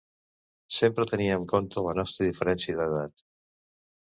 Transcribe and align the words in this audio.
Sempre 0.77 1.05
tenia 1.11 1.35
en 1.41 1.45
compte 1.51 1.83
la 1.89 1.93
nostra 1.99 2.27
diferència 2.31 2.79
d'edat. 2.81 3.25